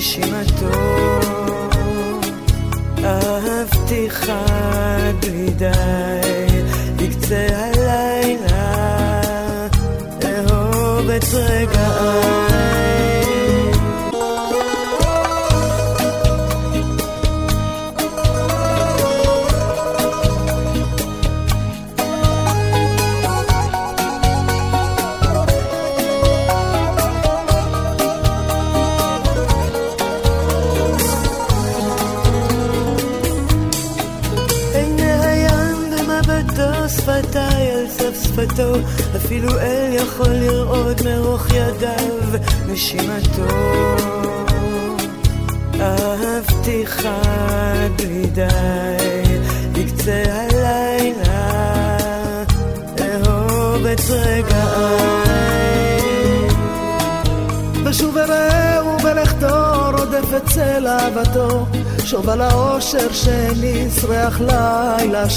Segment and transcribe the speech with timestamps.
[0.00, 0.39] שוב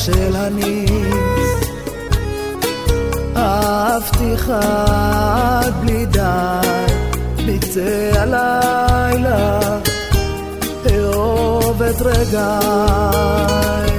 [0.05, 1.69] של הניס.
[3.35, 6.21] אהבתיך עד בלי די
[7.47, 9.59] בקצה הלילה
[10.91, 13.92] אהוב את רגעי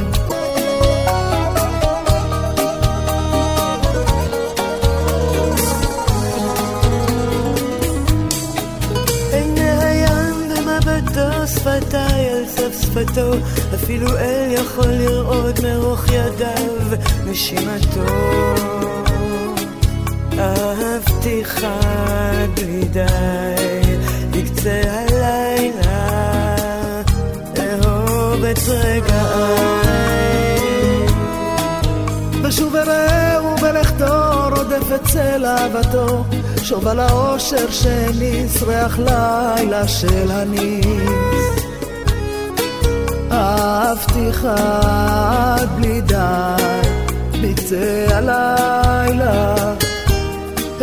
[13.05, 13.31] שפתו,
[13.75, 18.05] אפילו אל יכול לראות מרוך ידיו נשימתו.
[20.39, 21.67] אהבתיך
[22.55, 23.03] בלי די,
[24.31, 26.57] בקצה הלילה,
[27.59, 29.85] אהוב את רגעי.
[32.43, 36.25] ושוב אראהו בלכתו רודף את צל אהבתו,
[36.63, 41.64] שוב על האושר שניס ריח לילה של הניס.
[43.35, 46.17] אהבתיך עד בלי די,
[47.43, 49.55] בקצה הלילה,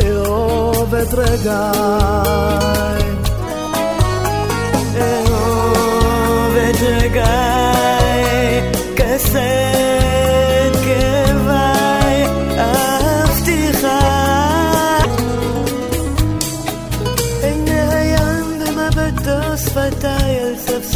[0.04, 3.04] אהוב את רגעי.
[5.00, 8.62] אהוב את רגעי,
[8.96, 11.32] כסת כאבי,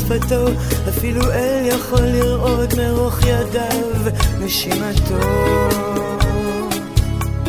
[0.06, 0.46] שפתו
[0.90, 5.20] אפילו אל יכול לראות מרוך ידיו נשימתו.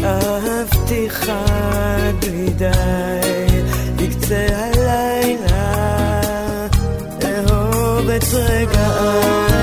[0.05, 1.33] אהבתיך
[2.21, 3.63] בלי די,
[3.97, 6.21] בקצה הלילה,
[7.25, 9.57] אהוב את רגעי.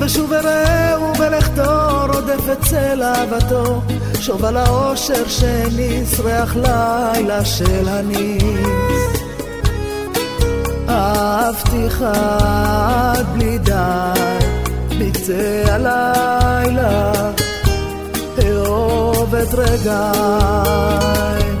[0.00, 3.80] ושוב אראהו בלכתו רודף צל אהבתו,
[4.20, 9.27] שוב על האושר שניס ריח לילה של הניס.
[11.08, 13.26] אהבתיך עד
[14.98, 17.12] בקצה הלילה,
[18.38, 21.57] אהוב את רגעי.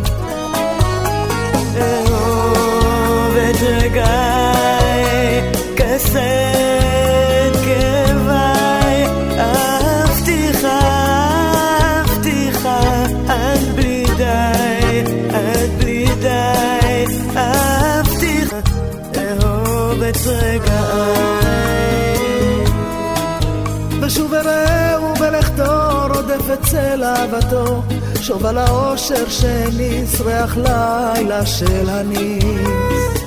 [26.70, 27.82] צל אהבתו,
[28.20, 33.22] שוב על האושר שניס ריח לילה של הניס.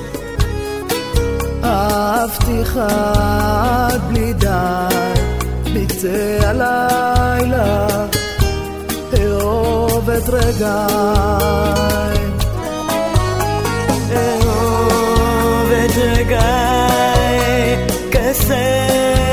[1.64, 4.48] אהבתיך עד בלי די,
[5.74, 7.86] בקצה הלילה,
[9.20, 11.62] אהוב את רגעי.
[15.72, 17.76] את רגעי,
[18.12, 19.31] כסת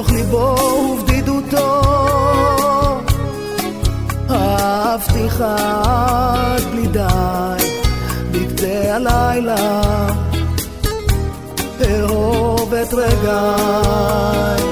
[0.00, 0.54] מרוך ליבו
[0.92, 1.80] ובדידותו.
[4.30, 7.64] אהבתיך עד בלי די,
[8.32, 10.06] בקצה הלילה,
[11.84, 14.62] אהוב את רגעי.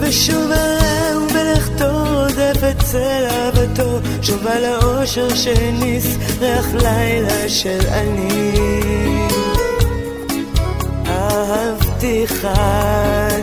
[0.00, 8.52] ושוב אראהו בלכתו רודף אצל אהבתו, שוב על האושר שהניס ריח לילה של אני.
[11.06, 13.41] אהבתיך עד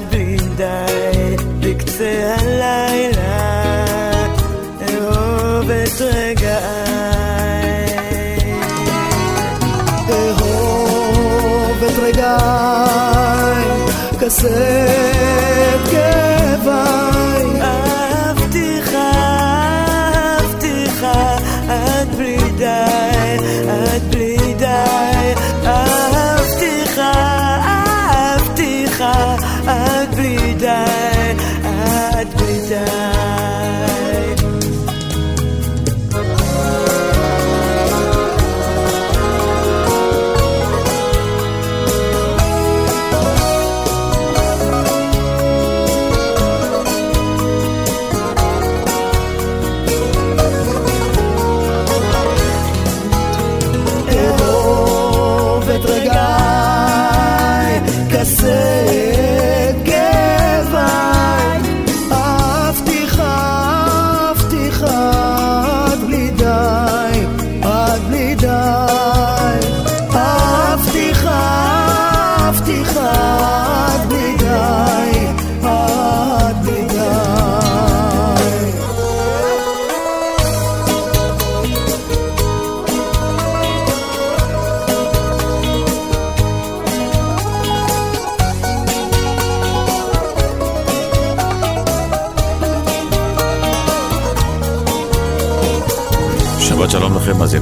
[0.70, 3.86] בלי די, בקצה הלילה,
[4.82, 6.60] אהוב את רגעי.
[10.10, 13.64] אהוב את רגעי,
[14.20, 15.19] כסת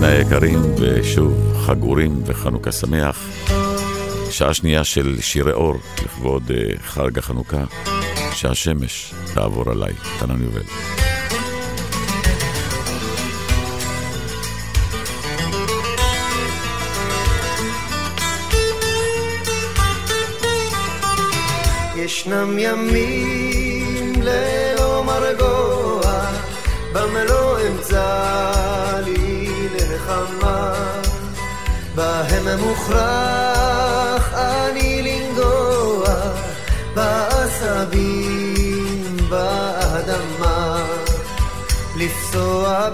[0.07, 3.27] היקרים, ושוב חגורים וחנוכה שמח.
[4.29, 7.63] שעה שנייה של שירי אור לכבוד אה, חג החנוכה,
[8.33, 10.61] שהשמש תעבור עליי, חנן יובל.
[21.95, 26.31] ישנם ימים ללא מרגוע,
[26.93, 29.36] במלוא אמצא לי
[31.97, 36.15] בהם מוכרח אני לנגוע,
[36.95, 38.37] בעשבים,
[39.29, 40.85] באדמה,
[41.95, 42.89] לפסוע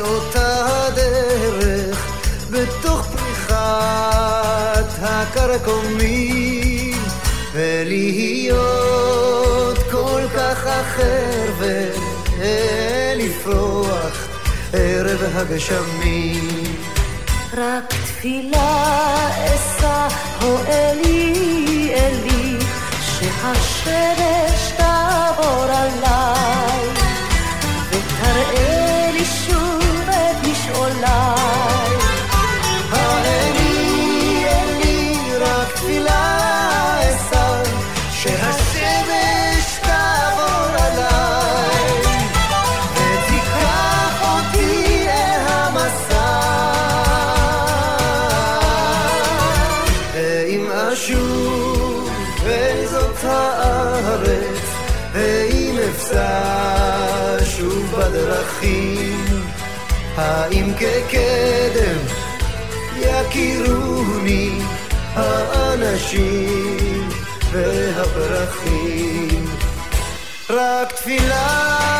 [0.00, 1.98] באותה הדרך,
[2.50, 6.98] בתוך פריחת הקרקומים,
[7.52, 8.98] ולהיות
[9.90, 11.52] כל כך אחר
[13.18, 14.28] ולפרוח
[14.72, 16.59] ערב הגשמים.
[17.60, 20.08] רק תפילה אשא,
[20.40, 22.56] הו אלי אלי,
[23.00, 26.39] שהשמש תעבור עליי,
[60.80, 61.98] כקדם
[62.96, 64.58] יכירוני
[65.14, 67.08] האנשים
[67.52, 69.44] והפרחים.
[70.50, 71.99] רק תפילה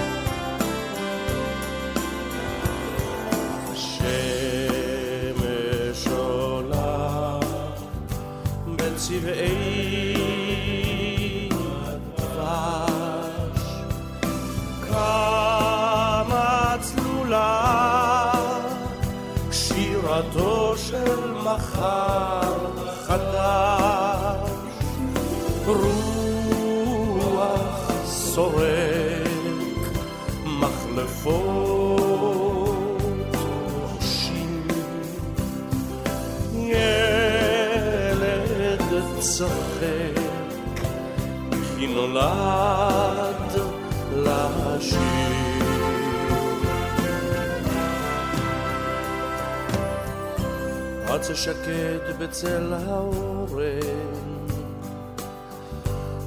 [51.43, 53.61] שקט בצל האורן,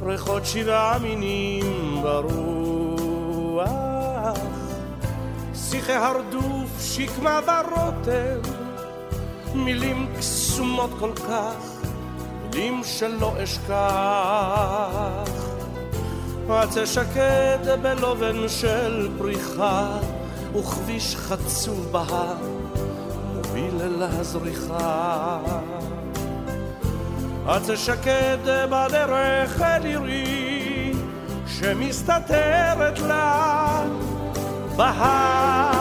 [0.03, 3.69] ריחות שבעה מינים ברוח,
[5.55, 8.41] שיחי הרדוף, שקמה ורוטן,
[9.55, 11.57] מילים קסומות כל כך,
[12.51, 14.65] מילים שלא אשכח.
[16.49, 19.99] עצה שקט בלובן של פריחה,
[20.59, 22.35] וכביש חצוב בהר.
[23.35, 25.39] מוביל אל הזריחה.
[27.47, 28.39] עצה שקד
[28.71, 30.93] בדרך אל עירי,
[31.47, 33.85] שמסתתרת לה
[34.77, 35.74] בהר.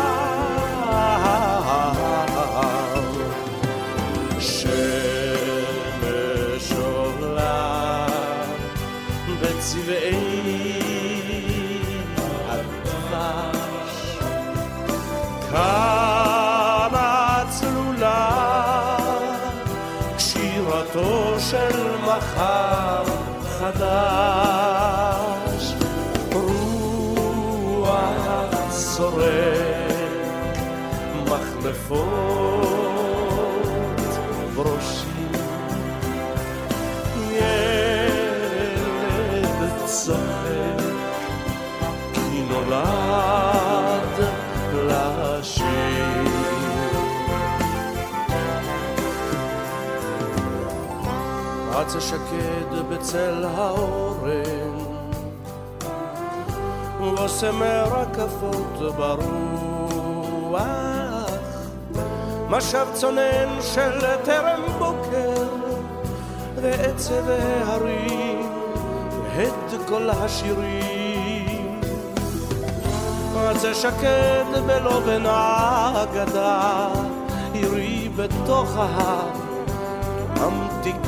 [51.94, 54.78] רץ השקד בצל האורן,
[57.00, 57.52] ועושה
[57.84, 60.62] רקפות ברוח,
[62.50, 65.48] משב צונן של טרם בוקר,
[66.56, 68.50] ועצב ההרים,
[69.36, 71.82] הד כל השירים.
[73.36, 76.88] רץ השקד בלובן האגדה,
[77.54, 79.43] עירי בתוך ההר.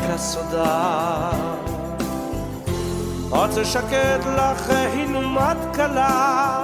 [0.05, 1.31] ממתיקה סודה.
[3.29, 6.63] רוצה שקט לך הנומת כלה,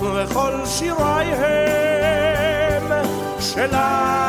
[0.00, 2.92] וכל שיריי הם
[3.40, 4.20] שלה.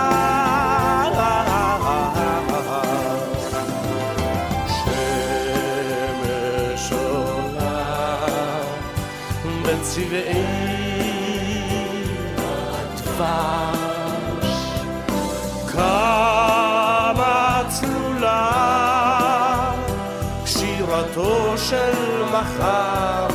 [22.41, 23.27] מחר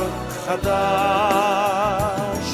[0.45, 2.47] חדש,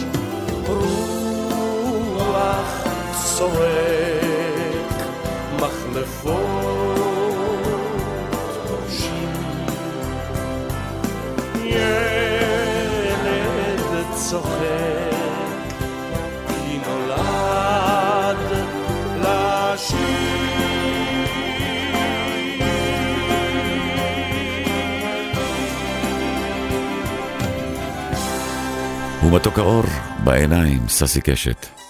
[0.68, 2.72] רוח
[3.14, 3.73] צורק,
[29.34, 29.84] ומתוק האור
[30.24, 31.83] בעיניים, ססי קשת.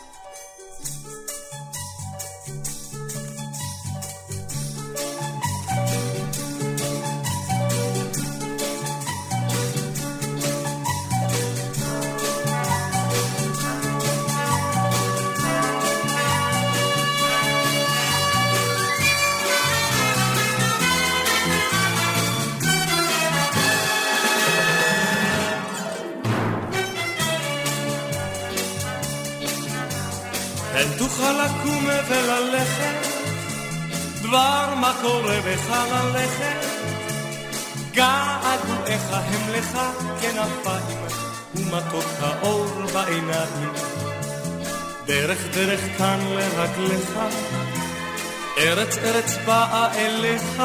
[32.23, 33.07] וללכת,
[34.21, 36.65] דבר מה קורה בך ללכת,
[37.91, 39.77] געגועיך הם לך
[40.21, 40.97] כן כנפיים,
[41.55, 43.73] ומטות האור בעיניים.
[45.05, 47.19] דרך דרך כאן לרגליך,
[48.57, 50.63] ארץ ארץ באה אליך,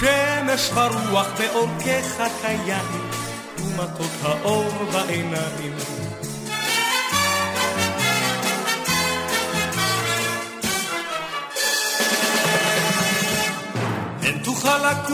[0.00, 3.10] שמש ורוח בעורקיך קיים,
[3.58, 5.95] ומטות האור בעיניים.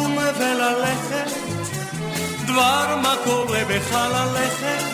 [0.02, 1.30] לקום וללכת,
[2.47, 4.85] דבר מה קורה בחלליכם,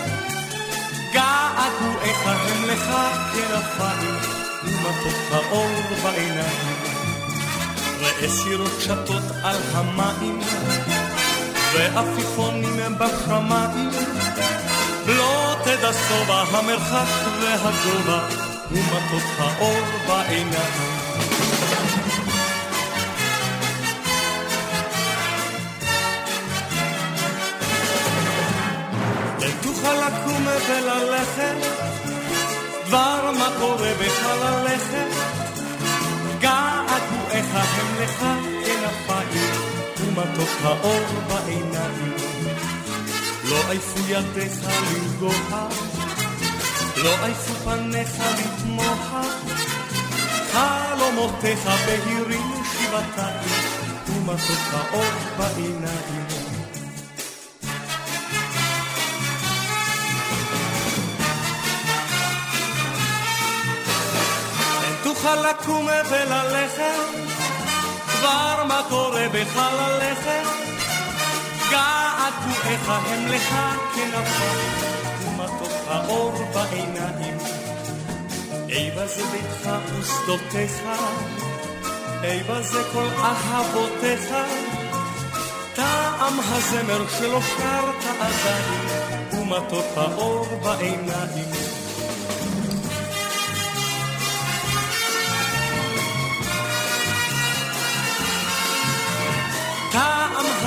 [1.12, 2.96] געגועיך הם לך
[3.32, 4.14] כנפיים,
[4.64, 5.70] ומטות האור
[6.02, 6.76] בעיניים.
[8.00, 10.40] ראה סירות שטות על המים,
[11.72, 13.90] ועפיפונים בשמיים.
[15.06, 18.28] לא תדע שובע המרחק והגובה,
[18.70, 20.97] ומטות האור בעיניים.
[30.68, 31.56] לקום וללכת,
[32.86, 35.08] דבר מה קורה בחלליכם.
[36.40, 38.24] געגועיך הם לך
[38.64, 39.54] כנפיים,
[39.98, 42.12] ומטות האור בעיניים.
[43.44, 45.68] לא עייפו ידיך לנגוע,
[46.96, 49.14] לא עייפו פניך לתמוך,
[50.52, 53.48] חלומותיך בהירים שבעתיים,
[54.08, 56.57] ומטות האור בעיניים.
[65.28, 66.82] תוכל לקום וללכת,
[68.06, 70.42] דבר מה קורה בחלליכם.
[71.70, 73.54] געגועיך הם לך
[73.94, 74.72] כנפיים,
[75.24, 77.38] ומטות האור בעיניים.
[78.68, 80.82] איבה זה ביתך ושדותיך,
[82.24, 84.34] איבה זה כל אהבותיך.
[85.74, 88.88] טעם הזמר שלא שרת עדיין,
[89.32, 91.67] ומטות האור בעיניים.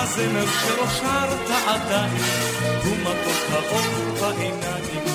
[0.02, 2.18] הזמר שלא שרת עדיין,
[2.84, 5.06] הוא מתוק האור בעיניים.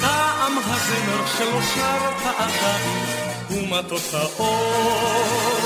[0.00, 3.04] טעם הזמר שלא שרת עדיין,
[3.48, 5.62] הוא מתוק האור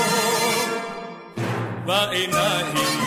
[1.85, 3.06] בעיניים.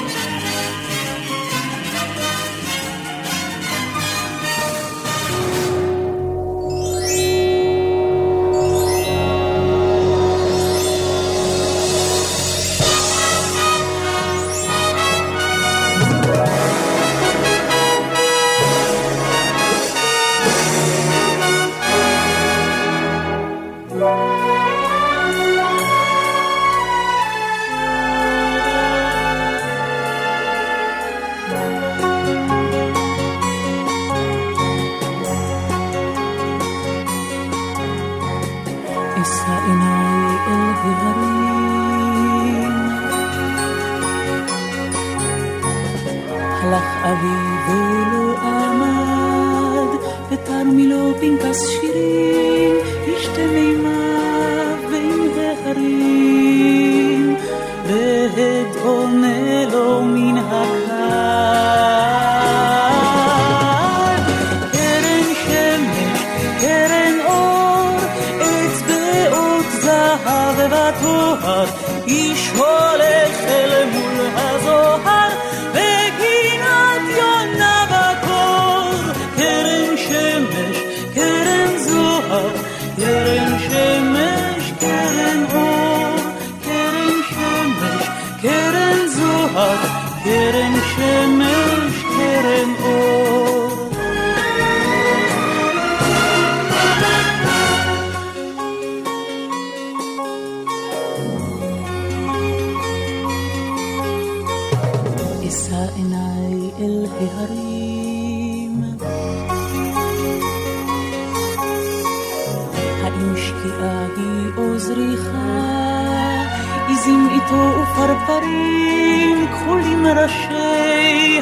[51.20, 56.09] פנקס שירים, ישתה מימיו בין ההרים,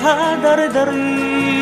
[0.03, 1.59] הדרדרים.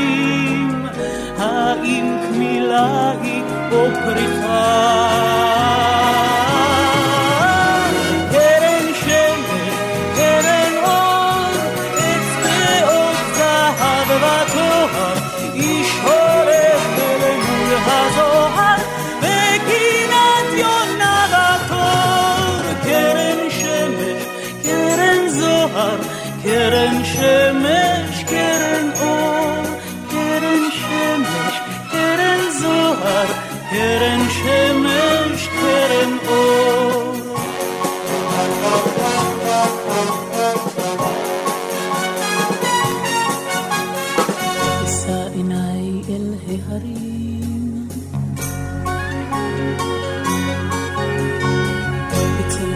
[1.38, 5.27] האם קמילה היא או פריחה?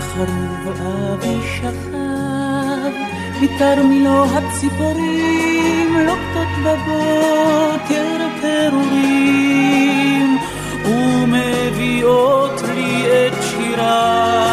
[0.00, 2.92] חרוב אבי שכב,
[3.40, 10.38] מתרמילו הציפורים לוקטות בבוקר פירורים,
[10.84, 14.49] ומביאות לי את שיריו.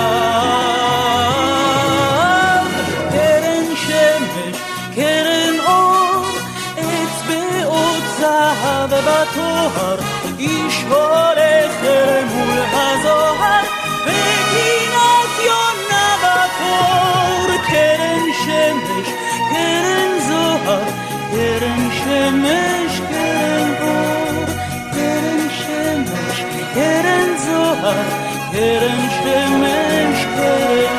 [28.52, 30.97] Kerem Şemeş Kerem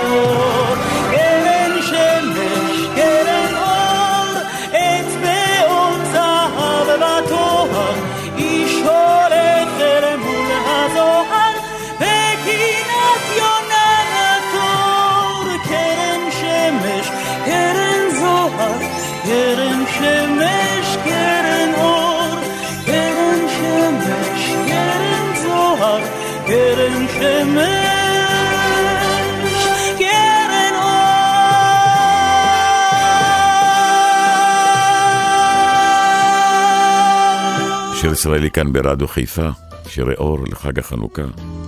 [38.29, 39.49] ישראלי כאן ברדיו חיפה,
[39.89, 41.23] שירי אור לחג החנוכה,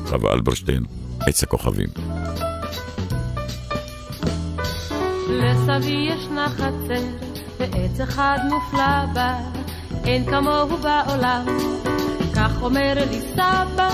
[0.06, 0.82] חווה אלברשטיין,
[1.26, 1.88] עץ הכוכבים.
[5.28, 7.02] לסבי ישנה חצר,
[7.58, 9.38] ועץ אחד מופלא בה,
[10.04, 11.46] אין כמוהו בעולם.
[12.36, 13.88] כך אומר לי סבא,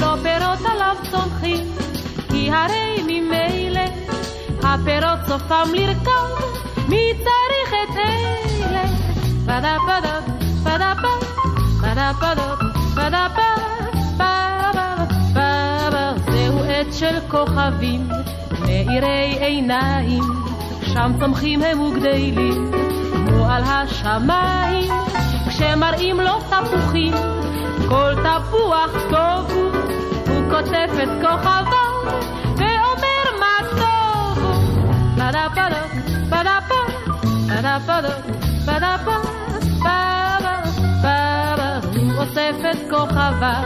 [0.00, 1.66] לא פירות עליו צומחים,
[2.28, 3.84] כי הרי ממילא
[4.62, 6.44] הפירות סופם לרכב,
[6.88, 8.84] מי צריך את אלה?
[9.46, 10.20] פדה פדה
[10.64, 11.33] פדה פדה
[16.30, 18.08] זהו עץ של כוכבים,
[18.60, 20.22] מאירי עיניים,
[20.82, 22.70] שם צומחים הם וגדלים,
[23.26, 24.92] כמו על השמיים,
[25.48, 27.14] כשמראים לו תפוחים,
[27.88, 29.70] כל תפוח טוב הוא,
[30.28, 31.64] הוא כותב את כוכביו,
[32.56, 34.38] ואומר מה טוב
[39.06, 39.43] הוא.
[42.38, 43.64] את כוכביו,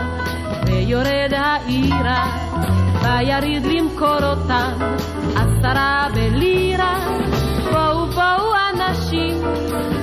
[0.66, 2.26] ויורד העירה,
[3.02, 4.72] ויריד למכור אותם,
[5.36, 6.98] עשרה בלירה.
[7.72, 9.36] בואו בואו אנשים,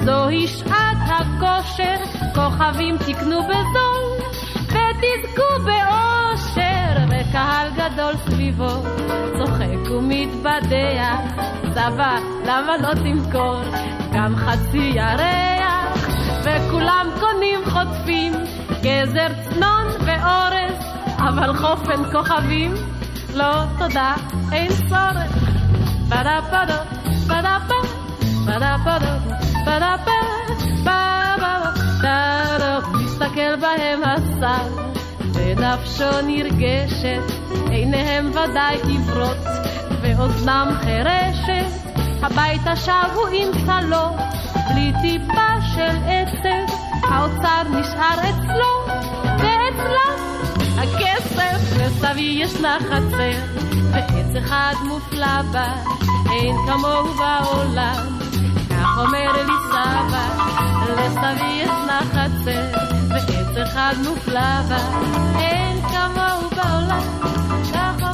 [0.06, 1.96] זוהי שעת הכושר,
[2.36, 4.28] כוכבים תקנו בזול,
[4.64, 8.84] ותזכו באושר, וקהל גדול סביבו,
[9.38, 11.20] צוחק ומתבדח,
[11.74, 13.62] סבא, למה לא תמכור
[14.14, 15.96] גם חצי ירח?
[16.46, 18.34] וכולם קונים חוטפים,
[18.82, 20.86] גזר, צנון ואורז,
[21.18, 22.74] אבל חופן כוכבים,
[23.34, 24.16] לא תודה,
[24.52, 25.32] אין צורך.
[26.10, 26.78] בדה בדה,
[27.28, 27.76] בדה בדה,
[28.46, 29.18] בדה בדה,
[29.66, 30.16] בדה בדה,
[32.94, 34.68] מסתכל בהם השר,
[35.34, 37.24] ונפשו נרגשת,
[37.70, 39.38] עיניהם ודאי עיוורות,
[40.02, 41.72] ואוזנם חירשת,
[42.22, 44.16] הביתה שבו עם צלו,
[44.70, 46.85] בלי טיפה של עצב.
[47.04, 50.16] האוצר נשאר אצלו, ואצלם
[50.78, 53.40] הכסף, לסבי ישנה חצר,
[53.92, 55.74] ועץ אחד מופלא בה,
[56.32, 58.18] אין כמוהו בעולם.
[58.70, 60.28] כך אומר לי סבא,
[60.90, 62.80] לסבי ישנה חצר,
[63.10, 64.78] ועץ אחד מופלא בה,
[65.40, 67.02] אין כמוהו בעולם.
[67.74, 68.05] כך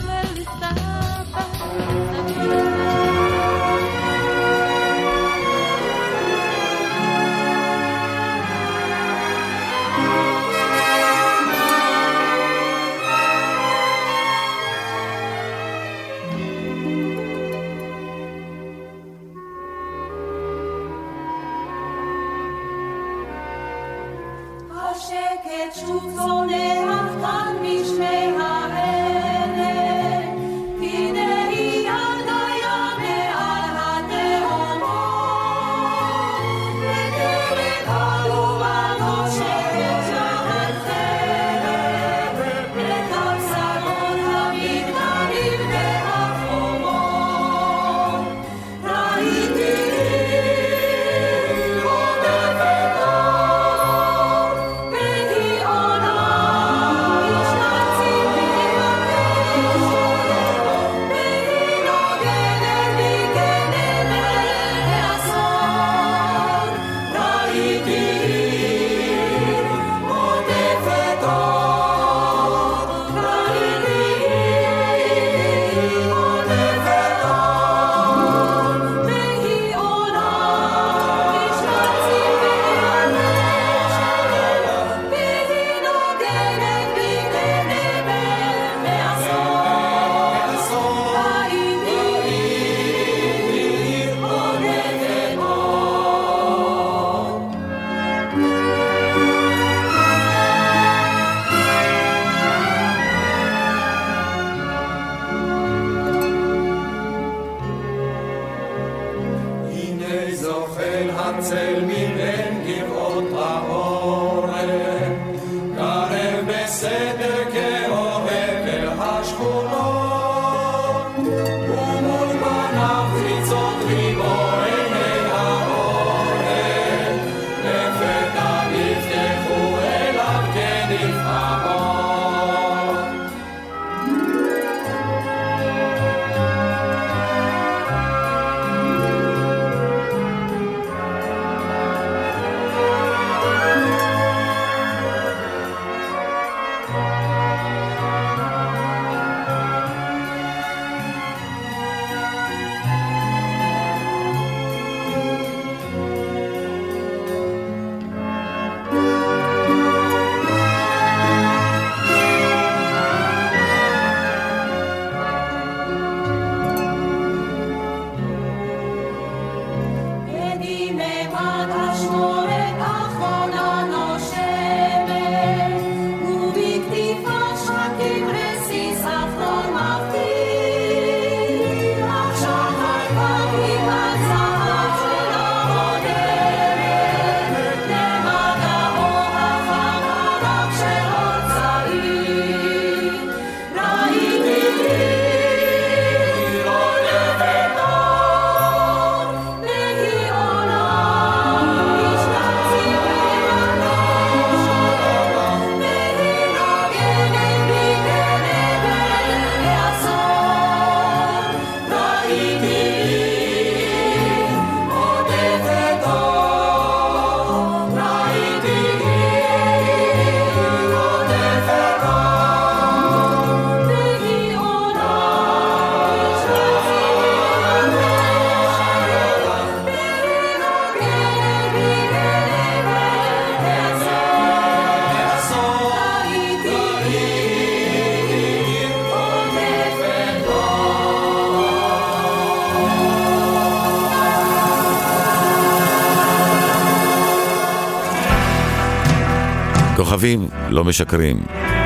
[249.96, 251.38] כוכבים לא משקרים,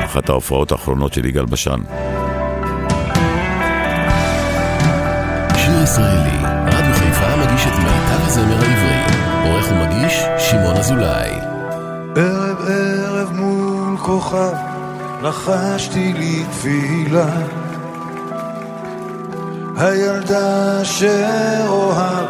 [0.04, 1.80] אחת ההופעות האחרונות של יגאל בשן.
[5.56, 9.16] שיר ישראלי, רדיו חיפה מגיש את מיטב הזמר העברי.
[9.44, 11.30] עורך ומגיש, שמעון אזולאי.
[12.16, 14.52] ערב ערב מול כוכב,
[15.22, 17.26] לחשתי לי תפילה.
[19.76, 22.26] הילדה שאוהב,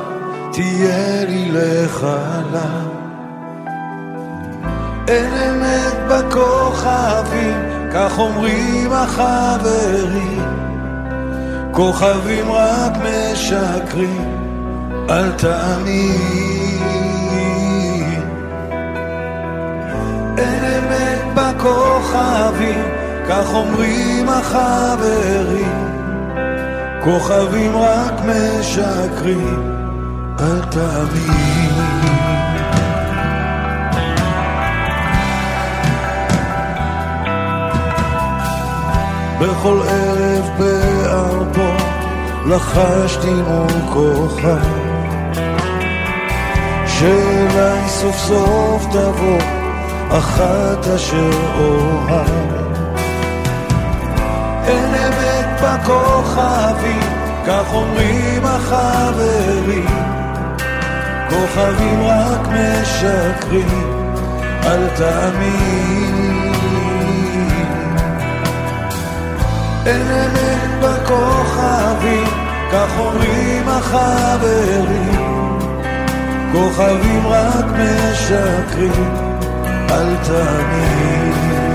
[0.52, 2.95] תהיה לי לחלל.
[5.08, 7.56] אין אמת בכוכבים,
[7.94, 10.42] כך אומרים החברים.
[11.72, 14.36] כוכבים רק משקרים,
[15.10, 16.20] אל תאמין.
[20.38, 22.82] אין אמת בכוכבים,
[23.28, 25.86] כך אומרים החברים.
[27.04, 29.72] כוכבים רק משקרים,
[30.40, 31.75] אל תאמין.
[39.40, 41.70] בכל ערב בארבו
[42.46, 44.96] לחשתי מול כוכב.
[46.86, 49.38] שאליי סוף סוף תבוא
[50.10, 52.56] אחת אשר אוהב.
[54.66, 57.00] אין אמת בכוכבים,
[57.46, 59.86] כך אומרים החברים.
[61.28, 64.12] כוכבים רק משקרים,
[64.64, 66.15] אל תאמין
[69.86, 72.28] אין אמת בכוכבים,
[72.72, 75.26] כך אומרים החברים.
[76.52, 79.14] כוכבים רק משקרים,
[79.90, 81.65] אל תאמין.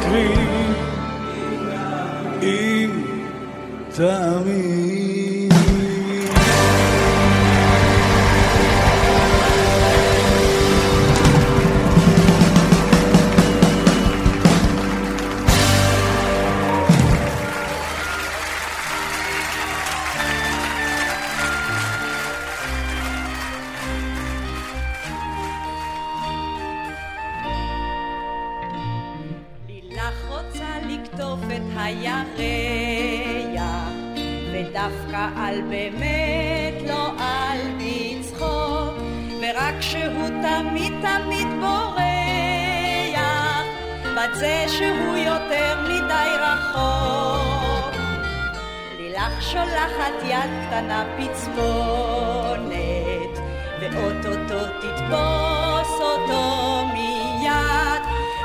[0.00, 0.74] משקרים,
[2.42, 2.90] אם
[3.96, 4.29] תאמין.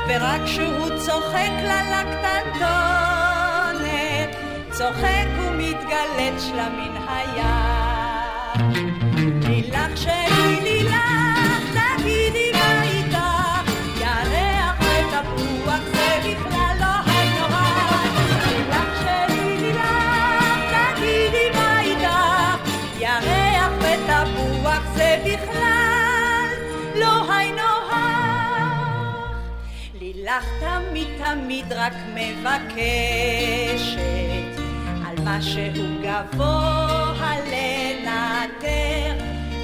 [0.08, 2.66] ורק כשהוא צוחק לה לקטנטונת,
[4.70, 8.60] צוחק ומתגלת שלה מן היד.
[9.42, 10.85] לילך שלי
[31.34, 33.36] תמיד רק מבקשת
[35.26, 39.14] משהו גבוה לנטר,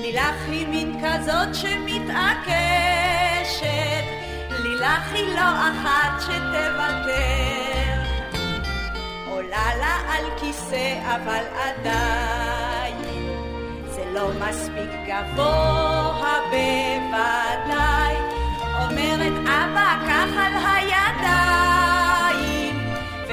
[0.01, 2.55] לילך היא מין כזאת שמתעקשת,
[4.51, 8.03] לילך היא לא אחת שתוותר.
[9.27, 12.97] עולה לה על כיסא אבל עדיין
[13.85, 18.15] זה לא מספיק גבוה בוודאי,
[18.85, 21.52] אומרת אבא קח על הידיים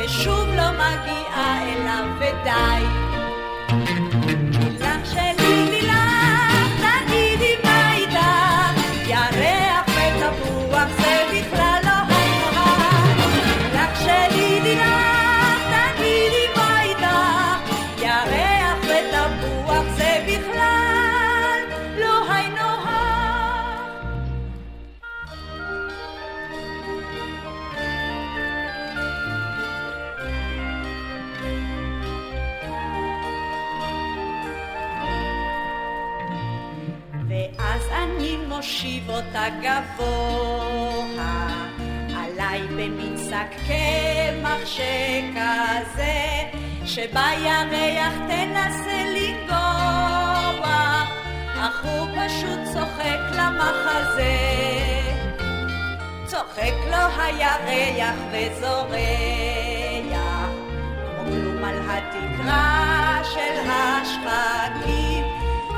[0.09, 3.08] ושוב לא מגיעה אליו ודי.
[39.19, 41.47] מושיב אותה גבוה,
[42.15, 46.17] עליי במין שק קמח שכזה,
[46.85, 50.67] שבירח תנסה לנגוע,
[51.59, 54.37] אך הוא פשוט צוחק למחזה.
[56.25, 58.99] צוחק לו הירח וזורח,
[61.15, 65.23] כמו כלום על התקרה של השחקים.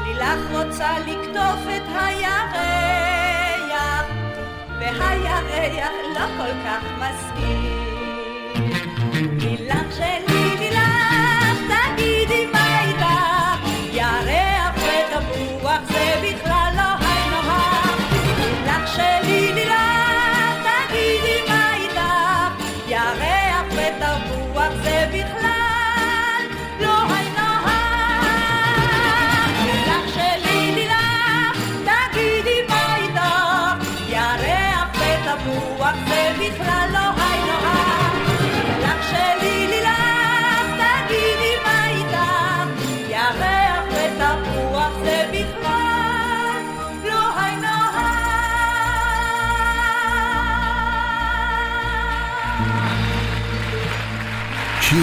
[0.06, 3.20] לילך רוצה לקטוף את הירח,
[4.82, 7.91] והירח לא כל כך מסכים.
[9.39, 10.30] לילך שלי,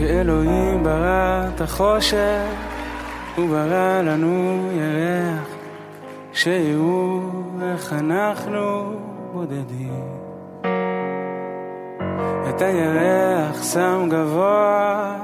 [0.00, 2.42] כשאלוהים ברא את החושך,
[3.36, 5.48] הוא ברא לנו ירח,
[6.32, 7.20] שיראו
[7.62, 8.92] איך אנחנו
[9.32, 10.04] בודדים.
[12.48, 15.16] את הירח שם גבוה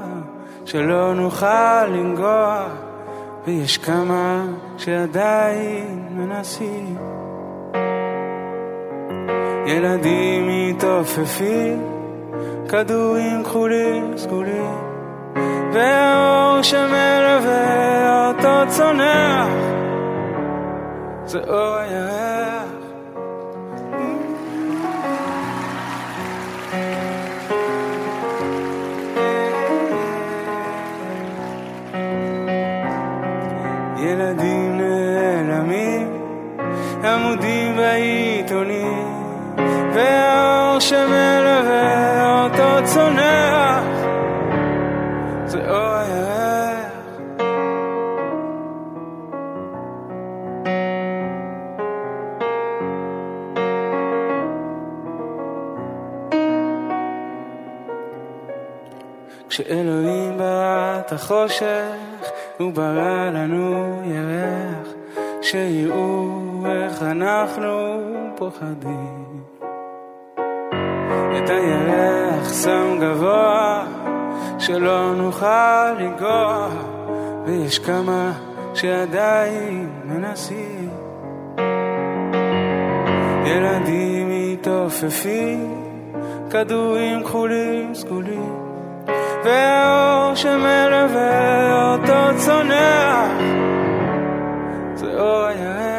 [0.67, 2.67] שלא נוכל לנגוע,
[3.45, 4.45] ויש כמה
[4.77, 6.97] שעדיין מנסים.
[9.67, 11.83] ילדים מתעופפים,
[12.69, 14.75] כדורים כחולים סגולים,
[15.73, 19.47] והאור שמלווה אותו צונח,
[21.25, 22.66] זה אור הירח.
[40.77, 43.83] והאור שמלווה אותו צונח,
[45.45, 46.91] זה אור הירח.
[59.49, 64.93] כשאלוהים ברא את החושך, הוא ברא לנו ירח,
[65.41, 67.99] שיראו איך אנחנו
[68.35, 69.56] פוחדים.
[71.37, 73.83] את הירח שם גבוה,
[74.59, 76.67] שלא נוכל לנגוע,
[77.45, 78.31] ויש כמה
[78.73, 80.89] שעדיין מנסים.
[83.45, 85.83] ילדים מתעופפים,
[86.49, 88.55] כדורים כחולים סגולים,
[89.43, 93.31] והאור שמלווה אותו צונח,
[94.95, 95.96] זה אור הירח.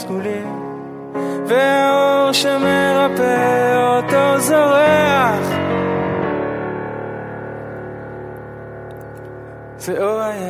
[0.00, 0.48] סגולים,
[1.46, 5.46] והאור שמרפא אותו זורח.
[9.78, 10.49] זה אור הירח.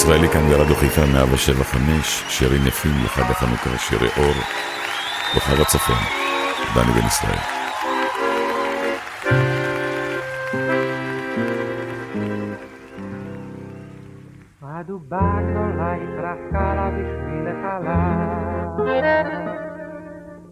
[0.00, 4.34] ישראלי כאן ברדיו חיפה 175, שירים יפים לחג החנוכה, שירי אור,
[5.32, 5.96] כוכב הצפון,
[6.74, 7.38] דני בן ישראל.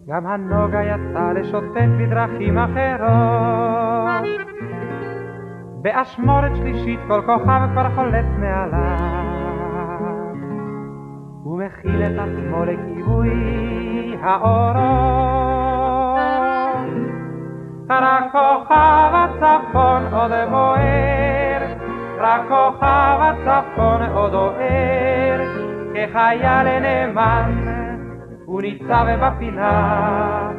[0.07, 4.49] גם הנוגה יצא לשוטט בדרכים אחרות.
[5.81, 9.28] באשמורת שלישית כל כוכב כבר חולץ מעליו.
[11.49, 14.79] הוא מכיל את עצמו לכיבוי האורות.
[17.89, 21.61] רק כוכב הצפון עוד בוער,
[22.17, 25.39] רק כוכב הצפון עוד אוהר,
[25.93, 27.65] כחייל נאמן
[28.45, 30.51] הוא ניצב בפינה,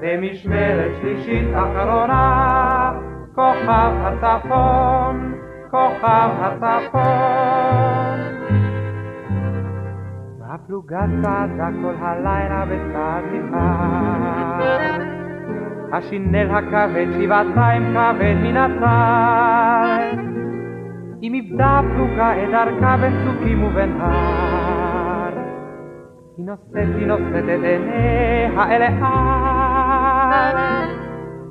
[0.00, 2.92] במשמרת שלישית אחרונה,
[3.34, 5.34] כוכב הצפון,
[5.70, 8.05] כוכב הצפון.
[10.66, 15.02] הפלוגה צעדה כל הלילה בצעד נבחר,
[15.92, 20.16] השינל הכבד שבעתיים כבד מן הצד.
[21.22, 25.32] אם איבדה הפלוגה את דרכה בין צוקים ובין הר,
[26.36, 30.56] היא נושאת, היא נושאת את עיניה אל ההר.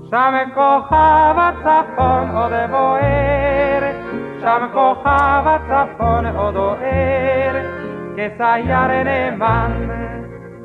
[0.09, 3.84] שם כוכב הצפון עוד בוער,
[4.41, 7.74] שם כוכב הצפון עוד אוהר,
[8.16, 9.72] כסייר נאמן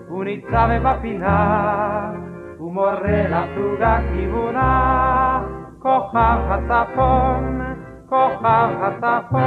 [0.08, 2.12] הוא ניצב בפינה,
[2.58, 5.42] הוא מורה לפלוגה כיוונה,
[5.78, 7.60] כוכב הצפון,
[8.08, 9.40] כוכב הצפון.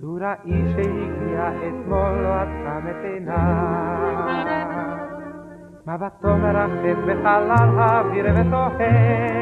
[0.00, 4.26] טוראי שהגיע אתמול לא עצם את עיניו,
[5.86, 9.32] מבטו מרחף בחלל האוויר ותוהה,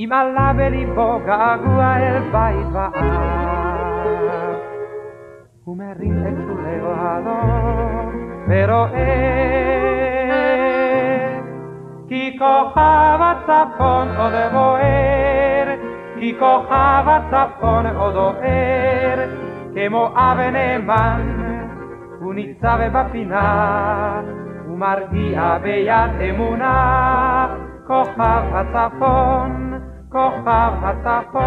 [0.00, 2.86] ima labeli boga gua el baiba
[5.70, 7.36] Ume rinde txule oado,
[8.48, 9.12] pero e
[12.08, 15.68] Kiko jaba zapon odebo er
[16.16, 19.18] Kiko jaba zapon odo er
[19.74, 21.24] Kemo abene man,
[22.24, 23.44] unitzabe bapina
[24.66, 26.76] Umargia beian emuna,
[27.86, 29.69] kojaba zapon
[30.10, 31.40] כוכב הצפון.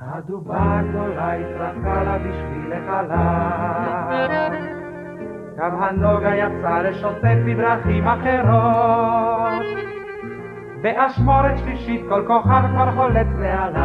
[0.00, 4.16] הדובה הגדולה התרחקה לה בשביל החלל.
[5.58, 9.66] גם הנוגה יצא לשוטט בדרכים אחרות.
[10.82, 13.76] באשמורת שלישית כל כוכב כבר חולץ מעליו.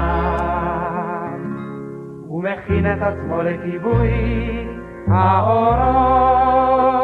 [2.27, 4.67] הוא מכין את עצמו לכיבוי
[5.07, 7.00] האורות.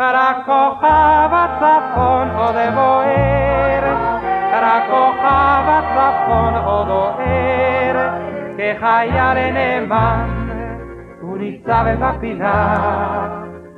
[0.00, 3.96] רק כוכב הצפון עוד בוער,
[4.62, 8.08] רק כוכב הצפון עוד אוהר,
[8.58, 10.48] כחייל נאמן
[11.20, 12.76] הוא ניצב בפינה,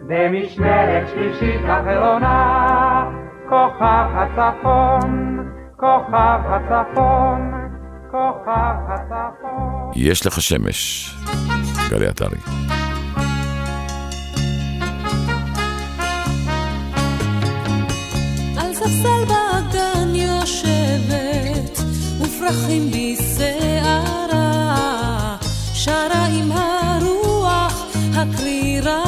[0.06, 3.04] במשמרת שלישית אחרונה,
[3.48, 5.38] כוכב הצפון,
[5.76, 7.52] כוכב הצפון,
[8.10, 9.90] כוכב הצפון.
[9.94, 11.14] יש לך שמש,
[11.90, 12.38] גלי עטרי.
[18.80, 21.78] ספסל בגן יושבת,
[22.20, 24.36] ופרחים בשערה,
[25.74, 29.02] שרה עם הרוח הקרירה.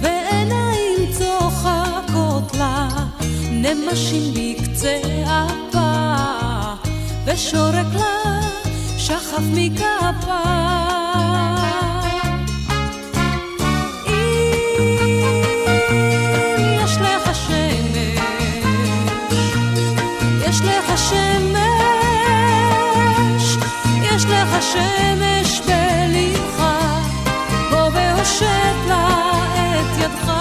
[0.00, 2.88] ועיניים צוחקות לה,
[3.50, 6.14] נמשים בקצה אפה,
[7.24, 8.40] ושורק לה
[8.98, 11.21] שחף מכפה.
[24.74, 26.64] השמש בלבך,
[27.70, 29.08] בוא והושט לה
[29.54, 30.32] את ידך.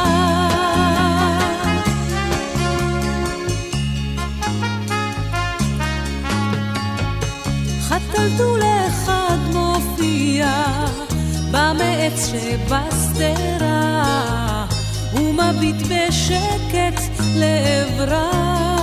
[7.81, 10.63] חתלתול אחד מופיע
[11.51, 13.65] במעץ שבשדרה,
[15.13, 17.01] ומביט בשקט
[17.35, 18.80] לעברה.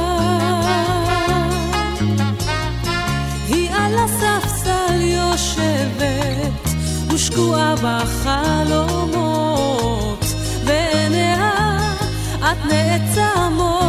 [5.59, 6.69] יושבת
[7.13, 9.15] ושקועה בחלומות,
[10.65, 11.79] ועיניה
[12.39, 13.88] את נעצמות.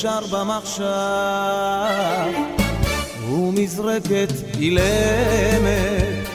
[0.00, 0.84] שר במחשב.
[3.30, 6.28] ומזרקת אילמת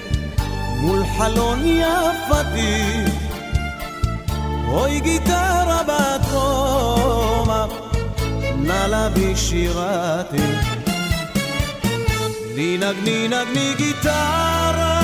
[0.80, 2.84] מול חלון יפתי,
[4.68, 7.66] אוי גיטרה בת רומא,
[8.56, 10.38] נא להביא שירתי.
[12.56, 15.02] לי נגני נגני גיטרה,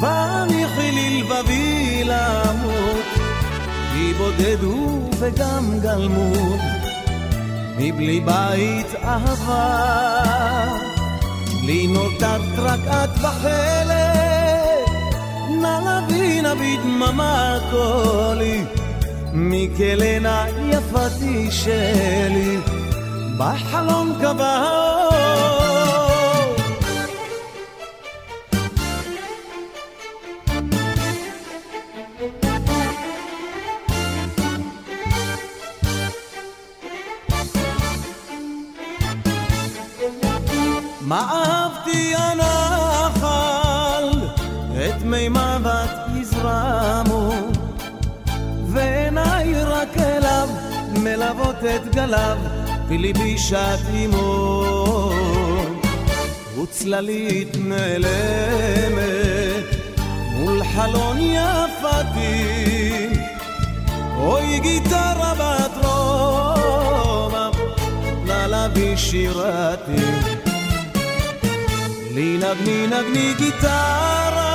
[0.00, 3.06] והניחי לי לבבי למות,
[3.92, 4.64] כי בודד
[5.18, 6.75] וגם גלמוד,
[7.86, 9.82] מבלי בית אהבה.
[11.66, 14.88] לי נותרת רק את וחלק,
[15.62, 18.64] נא נביא נביא דממה קולי,
[19.32, 22.58] מכלנה יפתי שלי,
[23.38, 24.95] בחלום קבעה
[51.66, 52.38] את גליו,
[52.88, 54.86] וליבי שט עמו.
[56.62, 58.96] וצללית נעלמת
[60.32, 62.36] מול חלון יפתי,
[64.16, 67.50] אוי גיטרה בת רומא,
[68.26, 70.02] נא להביא שירתי.
[72.14, 74.52] לי נגני נגני גיטרה,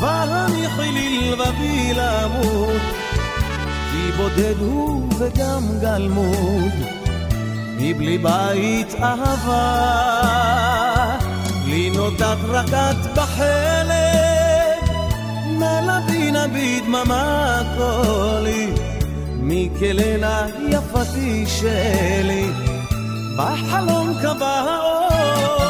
[0.00, 2.82] והניחי לי לבבי למות,
[4.18, 6.72] בודד הוא וגם גלמוד,
[7.78, 9.58] מבלי בית אהבה,
[11.66, 14.90] לי נודעת רק את בחלק,
[15.46, 18.66] נלבי נביא דממה קולי,
[19.40, 22.50] מכלילה יפתי שלי,
[23.36, 25.67] בחלום קבע האור.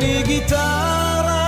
[0.00, 1.44] נגני גיטרה,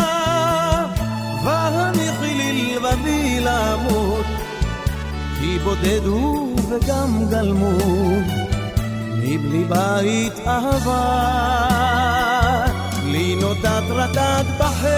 [1.44, 4.26] והניחי לי לבבי למות,
[5.38, 8.24] כי בודד הוא וגם גלמוד,
[9.16, 10.96] מבלי בית אהבה,
[13.04, 14.90] לי נודעת רקד בחלב,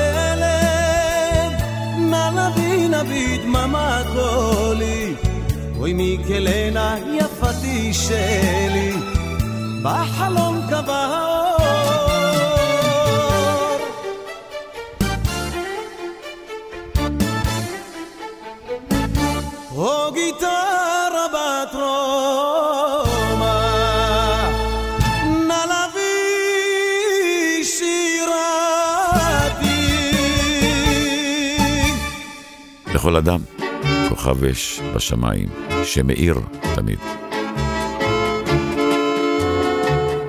[1.99, 5.15] נא נביא נביא דממה קולי,
[5.79, 8.93] אוי מכלנה יפתי שלי,
[9.83, 11.34] בחלום קבע
[33.05, 33.41] לכל אדם,
[34.09, 35.49] כוכב אש בשמיים,
[35.83, 36.35] שמאיר
[36.75, 36.99] תמיד.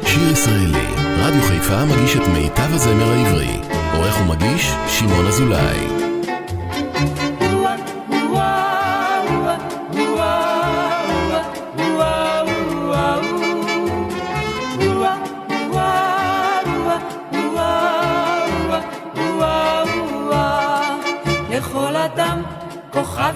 [0.05, 0.87] שיר ישראלי,
[1.19, 3.57] רדיו חיפה מגיש את מיטב הזמר העברי.
[3.93, 6.04] עורך ומגיש, שמעון אזולאי.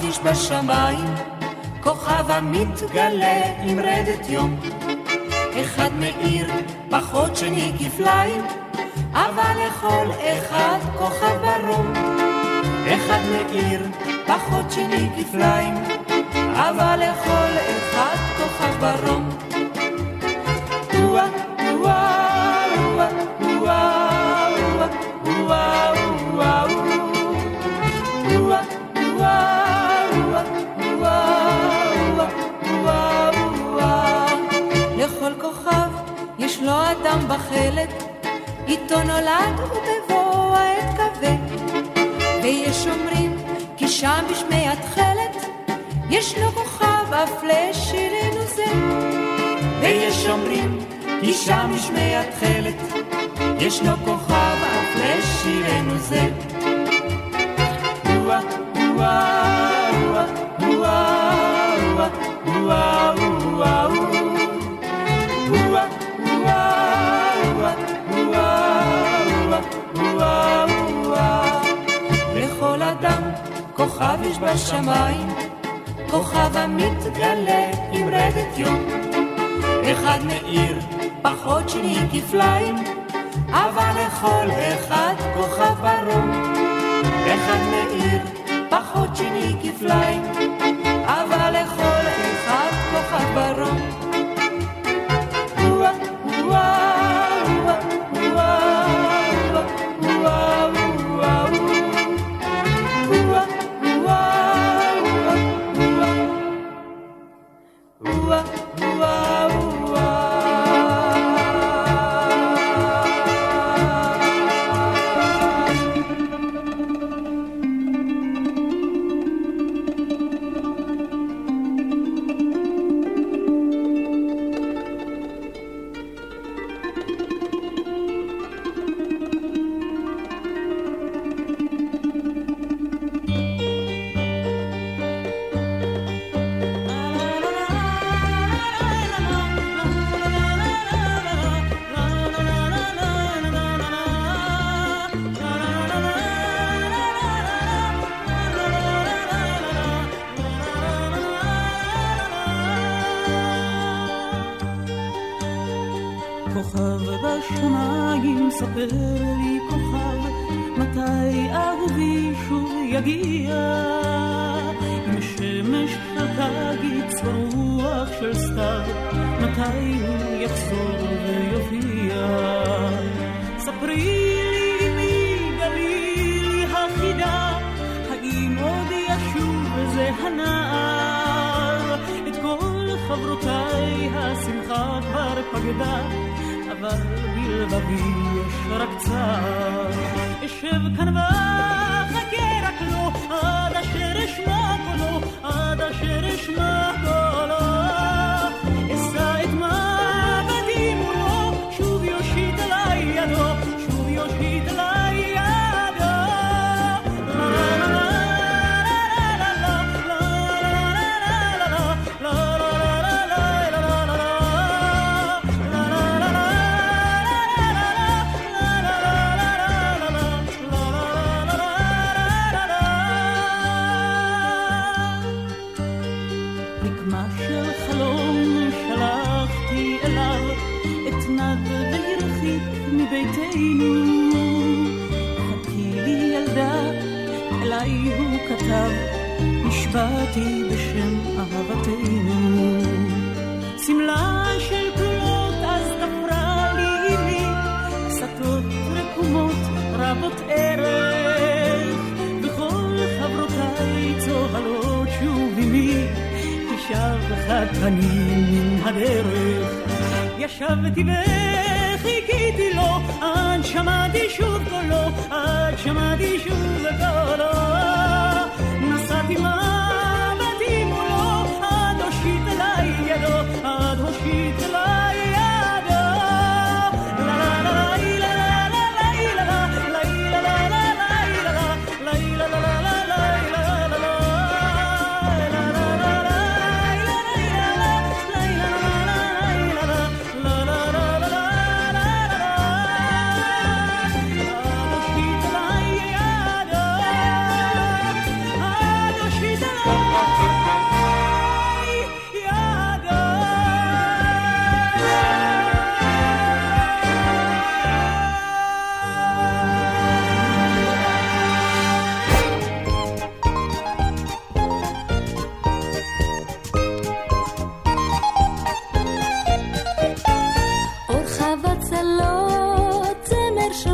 [0.09, 1.15] איש בשמיים,
[1.83, 4.59] כוכב המתגלה עם רדת יום.
[5.61, 6.47] אחד מאיר,
[6.89, 8.41] פחות שני כפליים,
[9.13, 11.93] אבל לכל אחד כוכב ברום.
[12.87, 13.81] אחד מאיר,
[14.27, 15.73] פחות שני כפליים,
[16.53, 19.29] אבל לכל אחד כוכב ברום.
[37.49, 37.89] בחלק,
[38.67, 41.37] איתו נולד ובבוא העת כבד.
[42.43, 43.37] ויש אומרים
[43.77, 45.45] כי שם בשמי התכלת,
[46.09, 48.65] ישנו כוכב אף לשירנו זה.
[49.81, 50.79] ויש אומרים
[51.21, 52.75] כי שם בשמי התכלת,
[53.59, 56.29] ישנו כוכב אף לשירנו זה.
[58.05, 58.43] וואו
[58.95, 59.38] וואו
[73.99, 75.27] כוכב יש בשמיים,
[76.11, 78.87] כוכב המתגלה עם רדת יום.
[79.91, 80.79] אחד מאיר,
[81.21, 82.75] פחות שני כפליים,
[83.49, 85.13] אבל לכל אחד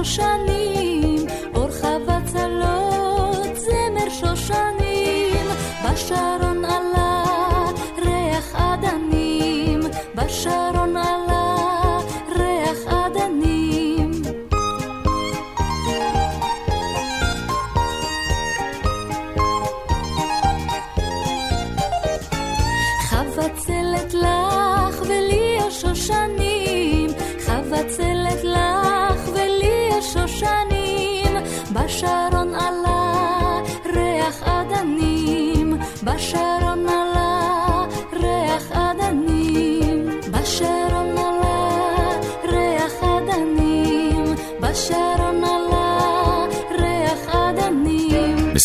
[0.06, 0.55] 山林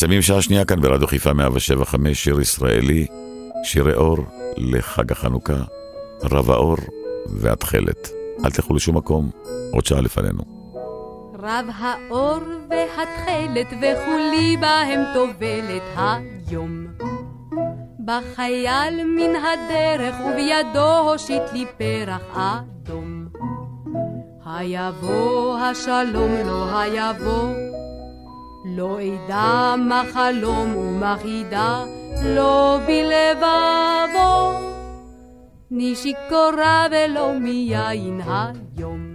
[0.01, 3.07] מסיימים שעה שנייה כאן ברדיו חיפה 175, שיר ישראלי,
[3.65, 4.17] שירי אור
[4.57, 5.63] לחג החנוכה,
[6.23, 6.77] רב האור
[7.27, 8.09] והתכלת.
[8.45, 9.31] אל תלכו לשום מקום,
[9.73, 10.43] עוד שעה לפנינו.
[11.39, 12.39] רב האור
[12.71, 16.87] והתכלת וכולי בהם טובלת היום.
[18.05, 23.29] בחייל מן הדרך ובידו הושיט לי פרח אדום.
[24.47, 27.55] היבוא השלום לא היבוא,
[28.65, 31.85] לא אדע מה חלום ומה חידה,
[32.25, 34.71] לא בלבבו.
[35.71, 39.11] ני שיכורה ולא מיין היום.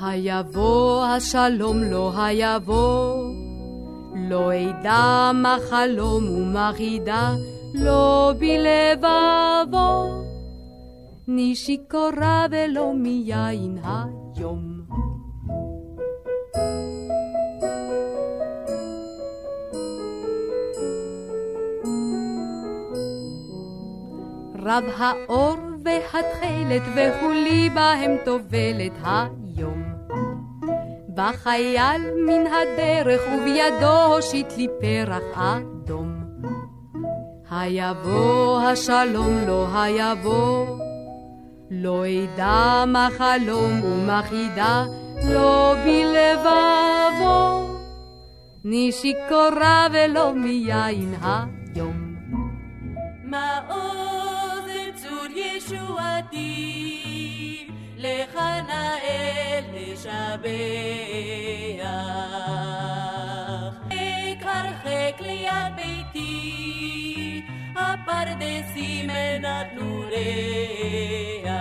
[0.00, 3.30] היבוא השלום לא היבוא,
[4.18, 7.34] לא אדע מה חלום ומה חידה,
[7.74, 10.18] לא בלבבו.
[11.28, 14.78] ני שיכורה ולא מיין היום.
[24.62, 29.47] רב האור והתכלת וכולי בהם טובלת היום.
[31.18, 36.14] בחייל מן הדרך ובידו הושיט לי פרח אדום.
[37.50, 40.66] היבוא השלום לא היבוא,
[41.70, 44.84] לא אדע מה חלום ומה חידה,
[45.24, 47.68] לא בלבבו.
[48.64, 52.07] ני שיכורה ולא מיין היום.
[59.98, 60.48] לשבח.
[64.42, 67.42] הרחק ליד ביתי,
[67.76, 71.52] הפרדסים נתנו ריח.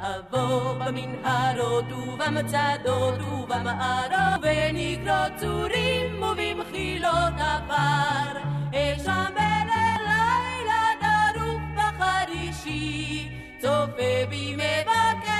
[0.00, 8.38] אבוא במנהרות ובמצדות ובמערות, ונקרות צורים ובמחילות עפר,
[8.74, 13.28] אשם בלילה דרוך בחרישי,
[13.60, 15.39] צופה בי מבקש